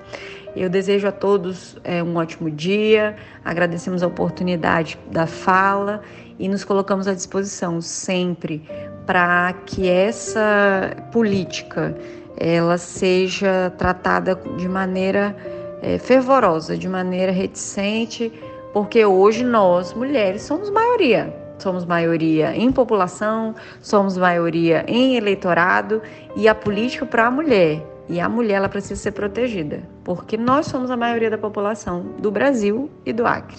Eu 0.56 0.72
desejo 0.72 1.08
a 1.08 1.12
todos 1.12 1.78
é, 1.84 2.02
um 2.02 2.16
ótimo 2.16 2.50
dia, 2.50 3.16
agradecemos 3.44 4.02
a 4.02 4.08
oportunidade 4.08 4.98
da 5.12 5.28
fala 5.28 6.02
e 6.40 6.50
nos 6.50 6.64
colocamos 6.64 7.08
à 7.08 7.14
disposição 7.14 7.80
sempre 7.80 8.64
para 9.06 9.54
que 9.68 9.88
essa 9.88 10.98
política 11.12 11.96
ela 12.38 12.80
seja 12.80 13.72
tratada 13.78 14.34
de 14.58 14.68
maneira 14.68 15.38
é, 15.80 16.00
fervorosa, 16.00 16.76
de 16.76 16.90
maneira 16.90 17.32
reticente, 17.32 18.34
porque 18.76 19.06
hoje 19.06 19.42
nós, 19.42 19.94
mulheres, 19.94 20.42
somos 20.42 20.70
maioria. 20.70 21.34
Somos 21.58 21.86
maioria 21.86 22.54
em 22.54 22.70
população, 22.74 23.56
somos 23.82 24.18
maioria 24.18 24.84
em 24.86 25.16
eleitorado 25.16 26.02
e 26.36 26.46
a 26.46 26.54
política 26.54 27.06
para 27.06 27.28
a 27.28 27.32
mulher. 27.32 27.82
E 28.10 28.20
a 28.20 28.28
mulher 28.28 28.56
ela 28.56 28.68
precisa 28.68 29.02
ser 29.02 29.14
protegida, 29.14 29.82
porque 30.04 30.36
nós 30.36 30.66
somos 30.66 30.92
a 30.92 30.98
maioria 30.98 31.30
da 31.30 31.38
população 31.38 32.02
do 32.20 32.30
Brasil 32.30 32.92
e 33.06 33.14
do 33.14 33.26
Acre. 33.26 33.56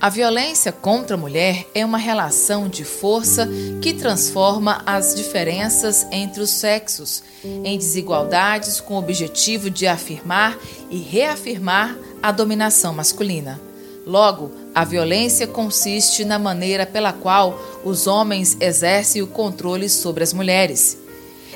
A 0.00 0.08
violência 0.08 0.72
contra 0.72 1.14
a 1.14 1.18
mulher 1.18 1.64
é 1.72 1.86
uma 1.86 1.96
relação 1.96 2.68
de 2.68 2.82
força 2.82 3.48
que 3.80 3.94
transforma 3.94 4.82
as 4.84 5.14
diferenças 5.14 6.08
entre 6.10 6.42
os 6.42 6.50
sexos 6.50 7.22
em 7.44 7.78
desigualdades 7.78 8.80
com 8.80 8.94
o 8.94 8.98
objetivo 8.98 9.70
de 9.70 9.86
afirmar 9.86 10.58
e 10.90 10.98
reafirmar 10.98 11.96
a 12.20 12.32
dominação 12.32 12.92
masculina. 12.92 13.60
Logo, 14.06 14.52
a 14.74 14.84
violência 14.84 15.46
consiste 15.46 16.24
na 16.24 16.38
maneira 16.38 16.84
pela 16.84 17.12
qual 17.12 17.58
os 17.84 18.06
homens 18.06 18.56
exercem 18.60 19.22
o 19.22 19.26
controle 19.26 19.88
sobre 19.88 20.22
as 20.22 20.32
mulheres. 20.32 20.98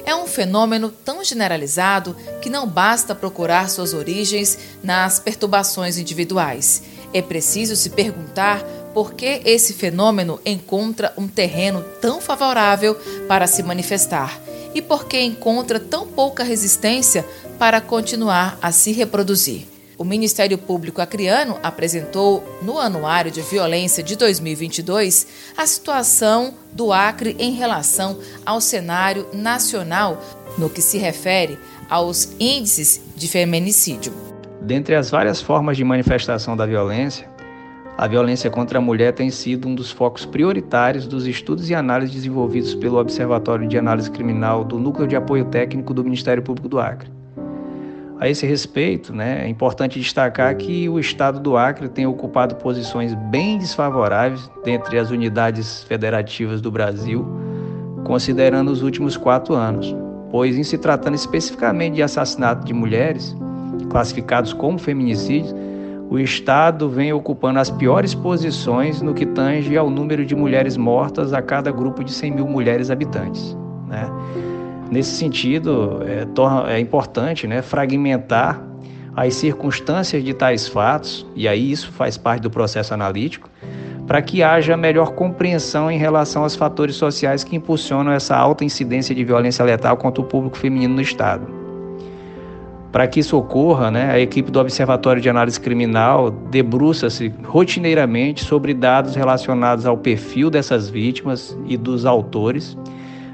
É 0.04 0.14
um 0.14 0.26
fenômeno 0.26 0.90
tão 0.90 1.22
generalizado 1.22 2.16
que 2.40 2.48
não 2.48 2.66
basta 2.66 3.14
procurar 3.14 3.68
suas 3.68 3.92
origens 3.92 4.58
nas 4.82 5.18
perturbações 5.18 5.98
individuais 5.98 6.82
é 7.12 7.22
preciso 7.22 7.74
se 7.76 7.90
perguntar 7.90 8.62
por 8.92 9.14
que 9.14 9.40
esse 9.44 9.72
fenômeno 9.72 10.40
encontra 10.44 11.12
um 11.16 11.28
terreno 11.28 11.84
tão 12.00 12.20
favorável 12.20 12.94
para 13.26 13.46
se 13.46 13.62
manifestar 13.62 14.38
e 14.74 14.82
por 14.82 15.06
que 15.06 15.20
encontra 15.20 15.80
tão 15.80 16.06
pouca 16.06 16.42
resistência 16.42 17.24
para 17.58 17.80
continuar 17.80 18.58
a 18.60 18.70
se 18.72 18.92
reproduzir. 18.92 19.77
O 19.98 20.04
Ministério 20.04 20.56
Público 20.56 21.02
Acreano 21.02 21.58
apresentou 21.60 22.60
no 22.62 22.78
Anuário 22.78 23.32
de 23.32 23.40
Violência 23.40 24.00
de 24.00 24.14
2022 24.14 25.26
a 25.56 25.66
situação 25.66 26.54
do 26.72 26.92
Acre 26.92 27.34
em 27.36 27.50
relação 27.54 28.16
ao 28.46 28.60
cenário 28.60 29.26
nacional 29.32 30.22
no 30.56 30.70
que 30.70 30.80
se 30.80 30.98
refere 30.98 31.58
aos 31.90 32.32
índices 32.38 33.02
de 33.16 33.26
feminicídio. 33.26 34.12
Dentre 34.62 34.94
as 34.94 35.10
várias 35.10 35.42
formas 35.42 35.76
de 35.76 35.82
manifestação 35.82 36.56
da 36.56 36.64
violência, 36.64 37.28
a 37.96 38.06
violência 38.06 38.48
contra 38.48 38.78
a 38.78 38.80
mulher 38.80 39.12
tem 39.12 39.32
sido 39.32 39.66
um 39.66 39.74
dos 39.74 39.90
focos 39.90 40.24
prioritários 40.24 41.08
dos 41.08 41.26
estudos 41.26 41.70
e 41.70 41.74
análises 41.74 42.14
desenvolvidos 42.14 42.72
pelo 42.72 43.00
Observatório 43.00 43.66
de 43.66 43.76
Análise 43.76 44.12
Criminal 44.12 44.62
do 44.62 44.78
Núcleo 44.78 45.08
de 45.08 45.16
Apoio 45.16 45.46
Técnico 45.46 45.92
do 45.92 46.04
Ministério 46.04 46.40
Público 46.40 46.68
do 46.68 46.78
Acre. 46.78 47.17
A 48.20 48.28
esse 48.28 48.44
respeito, 48.44 49.12
né, 49.12 49.44
é 49.44 49.48
importante 49.48 50.00
destacar 50.00 50.54
que 50.56 50.88
o 50.88 50.98
Estado 50.98 51.38
do 51.38 51.56
Acre 51.56 51.88
tem 51.88 52.04
ocupado 52.04 52.56
posições 52.56 53.14
bem 53.14 53.58
desfavoráveis 53.58 54.50
dentre 54.64 54.98
as 54.98 55.10
unidades 55.10 55.84
federativas 55.84 56.60
do 56.60 56.68
Brasil, 56.68 57.24
considerando 58.04 58.72
os 58.72 58.82
últimos 58.82 59.16
quatro 59.16 59.54
anos, 59.54 59.94
pois, 60.32 60.58
em 60.58 60.64
se 60.64 60.76
tratando 60.76 61.14
especificamente 61.14 61.94
de 61.94 62.02
assassinato 62.02 62.66
de 62.66 62.74
mulheres, 62.74 63.36
classificados 63.88 64.52
como 64.52 64.78
feminicídios, 64.78 65.54
o 66.10 66.18
Estado 66.18 66.88
vem 66.88 67.12
ocupando 67.12 67.60
as 67.60 67.70
piores 67.70 68.14
posições 68.14 69.00
no 69.00 69.14
que 69.14 69.26
tange 69.26 69.76
ao 69.76 69.88
número 69.88 70.24
de 70.26 70.34
mulheres 70.34 70.76
mortas 70.76 71.32
a 71.32 71.40
cada 71.40 71.70
grupo 71.70 72.02
de 72.02 72.10
100 72.10 72.32
mil 72.32 72.48
mulheres 72.48 72.90
habitantes. 72.90 73.56
Né? 73.86 74.10
Nesse 74.90 75.16
sentido, 75.16 76.00
é, 76.04 76.26
é 76.74 76.80
importante 76.80 77.46
né, 77.46 77.60
fragmentar 77.60 78.62
as 79.14 79.34
circunstâncias 79.34 80.22
de 80.24 80.32
tais 80.32 80.68
fatos, 80.68 81.26
e 81.34 81.46
aí 81.48 81.70
isso 81.70 81.90
faz 81.92 82.16
parte 82.16 82.42
do 82.42 82.50
processo 82.50 82.94
analítico, 82.94 83.50
para 84.06 84.22
que 84.22 84.42
haja 84.42 84.76
melhor 84.76 85.10
compreensão 85.10 85.90
em 85.90 85.98
relação 85.98 86.42
aos 86.42 86.56
fatores 86.56 86.96
sociais 86.96 87.44
que 87.44 87.54
impulsionam 87.54 88.12
essa 88.12 88.34
alta 88.34 88.64
incidência 88.64 89.14
de 89.14 89.22
violência 89.22 89.64
letal 89.64 89.96
contra 89.98 90.22
o 90.22 90.24
público 90.24 90.56
feminino 90.56 90.94
no 90.94 91.02
Estado. 91.02 91.46
Para 92.90 93.06
que 93.06 93.20
isso 93.20 93.36
ocorra, 93.36 93.90
né, 93.90 94.10
a 94.10 94.18
equipe 94.18 94.50
do 94.50 94.58
Observatório 94.58 95.20
de 95.20 95.28
Análise 95.28 95.60
Criminal 95.60 96.30
debruça-se 96.30 97.30
rotineiramente 97.44 98.42
sobre 98.42 98.72
dados 98.72 99.14
relacionados 99.14 99.84
ao 99.84 99.98
perfil 99.98 100.48
dessas 100.48 100.88
vítimas 100.88 101.58
e 101.66 101.76
dos 101.76 102.06
autores, 102.06 102.78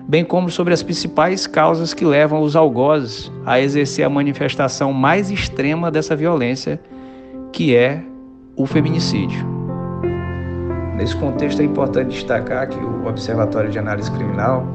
bem 0.08 0.24
como 0.24 0.50
sobre 0.50 0.74
as 0.74 0.82
principais 0.82 1.46
causas 1.46 1.94
que 1.94 2.04
levam 2.04 2.42
os 2.42 2.56
algozes 2.56 3.32
a 3.44 3.60
exercer 3.60 4.04
a 4.04 4.10
manifestação 4.10 4.92
mais 4.92 5.30
extrema 5.30 5.90
dessa 5.90 6.14
violência, 6.14 6.80
que 7.52 7.74
é 7.74 8.02
o 8.56 8.66
feminicídio. 8.66 9.44
Nesse 10.96 11.16
contexto 11.16 11.60
é 11.60 11.64
importante 11.64 12.14
destacar 12.14 12.68
que 12.68 12.78
o 12.78 13.06
Observatório 13.06 13.70
de 13.70 13.78
Análise 13.78 14.10
Criminal 14.10 14.66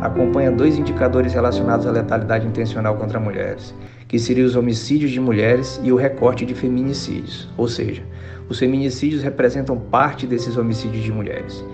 acompanha 0.00 0.50
dois 0.50 0.78
indicadores 0.78 1.32
relacionados 1.34 1.86
à 1.86 1.90
letalidade 1.90 2.46
intencional 2.46 2.96
contra 2.96 3.20
mulheres 3.20 3.74
que 4.08 4.18
seriam 4.18 4.46
os 4.46 4.54
homicídios 4.54 5.10
de 5.10 5.20
mulheres 5.20 5.80
e 5.82 5.90
o 5.90 5.96
recorte 5.96 6.46
de 6.46 6.54
feminicídios, 6.54 7.48
ou 7.56 7.66
seja, 7.66 8.02
os 8.48 8.58
feminicídios 8.58 9.22
representam 9.22 9.76
parte 9.76 10.26
desses 10.26 10.56
homicídios 10.56 11.02
de 11.02 11.12
mulheres. 11.12 11.64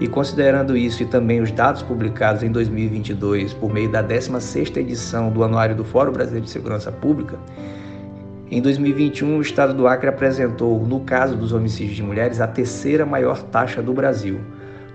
E 0.00 0.08
considerando 0.08 0.76
isso 0.76 1.02
e 1.02 1.06
também 1.06 1.42
os 1.42 1.52
dados 1.52 1.82
publicados 1.82 2.42
em 2.42 2.50
2022 2.50 3.52
por 3.52 3.70
meio 3.70 3.90
da 3.90 4.02
16ª 4.02 4.78
edição 4.78 5.30
do 5.30 5.44
Anuário 5.44 5.76
do 5.76 5.84
Fórum 5.84 6.10
Brasileiro 6.10 6.46
de 6.46 6.50
Segurança 6.50 6.90
Pública, 6.90 7.38
em 8.50 8.60
2021 8.60 9.36
o 9.36 9.42
estado 9.42 9.72
do 9.72 9.86
Acre 9.86 10.08
apresentou, 10.08 10.84
no 10.84 11.00
caso 11.00 11.36
dos 11.36 11.52
homicídios 11.52 11.94
de 11.94 12.02
mulheres, 12.02 12.40
a 12.40 12.48
terceira 12.48 13.06
maior 13.06 13.40
taxa 13.44 13.80
do 13.80 13.92
Brasil, 13.92 14.40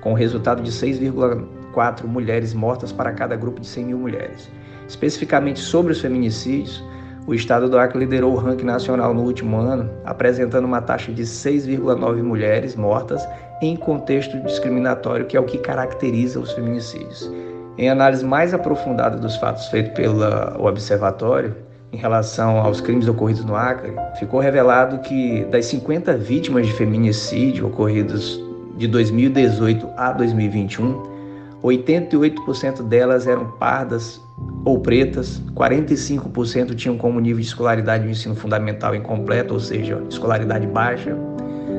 com 0.02 0.12
o 0.12 0.16
resultado 0.16 0.62
de 0.62 0.72
6,4 0.72 2.04
mulheres 2.06 2.54
mortas 2.54 2.92
para 2.92 3.14
cada 3.14 3.36
grupo 3.38 3.62
de 3.62 3.68
100 3.68 3.86
mil 3.86 3.98
mulheres. 3.98 4.50
Especificamente 4.90 5.60
sobre 5.60 5.94
os 5.94 6.02
feminicídios, 6.02 6.84
o 7.26 7.34
estado 7.34 7.70
do 7.70 7.80
Acre 7.80 8.00
liderou 8.00 8.34
o 8.34 8.38
ranking 8.38 8.66
nacional 8.66 9.14
no 9.14 9.22
último 9.22 9.58
ano, 9.58 9.90
apresentando 10.04 10.66
uma 10.66 10.82
taxa 10.82 11.14
de 11.14 11.24
6,9 11.24 12.22
mulheres 12.22 12.76
mortas 12.76 13.26
em 13.62 13.76
contexto 13.76 14.40
discriminatório, 14.42 15.26
que 15.26 15.38
é 15.38 15.40
o 15.40 15.46
que 15.46 15.58
caracteriza 15.58 16.40
os 16.40 16.52
feminicídios. 16.52 17.32
Em 17.78 17.90
análise 17.90 18.24
mais 18.24 18.54
aprofundada 18.54 19.18
dos 19.18 19.36
fatos 19.36 19.68
feitos 19.68 19.94
pelo 19.94 20.24
observatório, 20.66 21.56
em 21.92 21.98
relação 21.98 22.58
aos 22.58 22.82
crimes 22.82 23.08
ocorridos 23.08 23.46
no 23.46 23.56
Acre, 23.56 23.94
ficou 24.20 24.40
revelado 24.40 25.00
que 25.00 25.46
das 25.46 25.66
50 25.68 26.18
vítimas 26.18 26.68
de 26.68 26.74
feminicídio 26.74 27.68
ocorridos 27.68 28.42
de 28.78 28.88
2018 28.88 29.90
a 29.96 30.12
2021, 30.12 31.16
88% 31.64 32.84
delas 32.84 33.28
eram 33.28 33.52
pardas 33.52 34.22
ou 34.66 34.80
pretas, 34.80 35.42
45% 35.56 36.76
tinham 36.76 36.98
como 36.98 37.20
nível 37.20 37.40
de 37.40 37.48
escolaridade 37.48 38.06
o 38.06 38.10
ensino 38.10 38.36
fundamental 38.36 38.94
incompleto, 38.94 39.54
ou 39.54 39.60
seja, 39.60 40.02
escolaridade 40.10 40.68
baixa, 40.68 41.16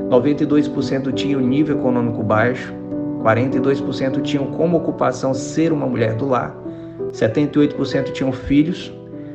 92% 0.09 1.13
tinham 1.13 1.41
nível 1.41 1.79
econômico 1.79 2.23
baixo, 2.23 2.73
42% 3.23 4.23
tinham 4.23 4.47
como 4.53 4.77
ocupação 4.77 5.35
ser 5.35 5.73
uma 5.73 5.87
mulher 5.87 6.15
do 6.15 6.29
lar, 6.29 6.57
78% 7.13 8.13
tinham 8.13 8.33
filhos, 8.33 8.93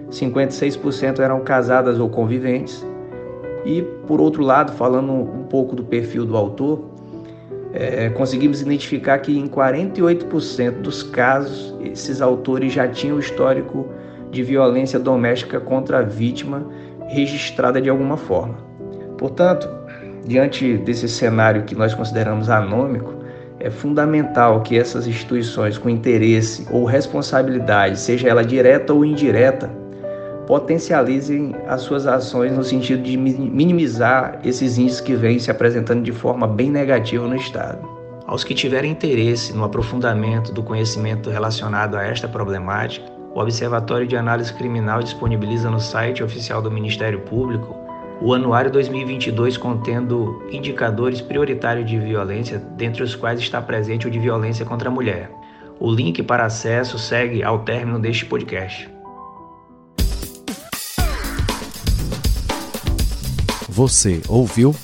56% 0.10 1.19
eram 1.19 1.41
casadas 1.41 1.99
ou 1.99 2.10
conviventes. 2.10 2.86
E, 3.65 3.81
por 4.07 4.19
outro 4.19 4.43
lado, 4.43 4.71
falando 4.73 5.12
um 5.12 5.43
pouco 5.43 5.75
do 5.75 5.84
perfil 5.84 6.25
do 6.25 6.36
autor, 6.36 6.89
é, 7.73 8.10
conseguimos 8.10 8.62
identificar 8.62 9.19
que 9.19 9.38
em 9.38 9.47
48% 9.47 10.81
dos 10.81 11.03
casos 11.03 11.75
esses 11.81 12.21
autores 12.21 12.73
já 12.73 12.88
tinham 12.88 13.19
histórico 13.19 13.88
de 14.29 14.43
violência 14.43 14.99
doméstica 14.99 15.60
contra 15.60 15.99
a 15.99 16.01
vítima 16.01 16.65
registrada 17.07 17.81
de 17.81 17.89
alguma 17.89 18.17
forma. 18.17 18.55
Portanto, 19.17 19.69
diante 20.25 20.77
desse 20.77 21.07
cenário 21.07 21.63
que 21.63 21.75
nós 21.75 21.93
consideramos 21.93 22.49
anômico, 22.49 23.21
é 23.60 23.69
fundamental 23.69 24.62
que 24.62 24.77
essas 24.77 25.05
instituições 25.07 25.77
com 25.77 25.89
interesse 25.89 26.65
ou 26.71 26.84
responsabilidade, 26.84 27.99
seja 27.99 28.27
ela 28.27 28.43
direta 28.43 28.93
ou 28.93 29.05
indireta, 29.05 29.69
potencializem 30.47 31.55
as 31.67 31.81
suas 31.81 32.07
ações 32.07 32.51
no 32.51 32.63
sentido 32.63 33.03
de 33.03 33.15
minimizar 33.15 34.39
esses 34.43 34.77
índices 34.77 34.99
que 34.99 35.15
vêm 35.15 35.38
se 35.38 35.51
apresentando 35.51 36.01
de 36.01 36.12
forma 36.12 36.47
bem 36.47 36.69
negativa 36.71 37.27
no 37.27 37.36
Estado. 37.36 37.88
Aos 38.25 38.43
que 38.43 38.55
tiverem 38.55 38.91
interesse 38.91 39.53
no 39.53 39.63
aprofundamento 39.63 40.51
do 40.51 40.63
conhecimento 40.63 41.29
relacionado 41.29 41.95
a 41.95 42.03
esta 42.03 42.27
problemática, 42.27 43.05
o 43.34 43.39
Observatório 43.39 44.07
de 44.07 44.17
Análise 44.17 44.53
Criminal 44.53 45.01
disponibiliza 45.01 45.69
no 45.69 45.79
site 45.79 46.23
oficial 46.23 46.62
do 46.62 46.71
Ministério 46.71 47.21
Público 47.21 47.81
o 48.21 48.36
Anuário 48.36 48.71
2022 48.71 49.57
contendo 49.57 50.43
indicadores 50.51 51.19
prioritários 51.19 51.89
de 51.89 51.97
violência, 51.97 52.60
dentre 52.77 53.01
os 53.01 53.15
quais 53.15 53.39
está 53.39 53.60
presente 53.60 54.07
o 54.07 54.12
de 54.12 54.19
violência 54.19 54.63
contra 54.63 54.89
a 54.89 54.91
mulher. 54.91 55.31
O 55.79 55.91
link 55.91 56.21
para 56.21 56.45
acesso 56.45 56.99
segue 56.99 57.41
ao 57.41 57.60
término 57.60 57.99
deste 57.99 58.25
podcast. 58.25 58.88
Você 63.67 64.21
ouviu 64.27 64.75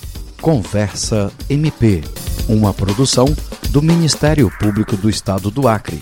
Conversa 0.41 1.31
MP, 1.49 2.01
uma 2.49 2.73
produção 2.73 3.25
do 3.69 3.81
Ministério 3.81 4.49
Público 4.59 4.95
do 4.95 5.09
Estado 5.09 5.51
do 5.51 5.67
Acre. 5.67 6.01